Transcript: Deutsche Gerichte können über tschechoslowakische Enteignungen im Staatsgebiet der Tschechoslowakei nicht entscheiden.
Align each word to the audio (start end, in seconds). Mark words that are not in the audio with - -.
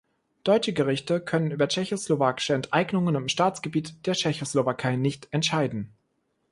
Deutsche 0.43 0.73
Gerichte 0.73 1.19
können 1.21 1.51
über 1.51 1.67
tschechoslowakische 1.67 2.55
Enteignungen 2.55 3.13
im 3.13 3.27
Staatsgebiet 3.29 4.03
der 4.07 4.15
Tschechoslowakei 4.15 4.95
nicht 4.95 5.27
entscheiden. 5.29 5.93